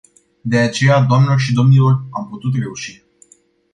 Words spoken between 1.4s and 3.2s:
domnilor, am putut reuși.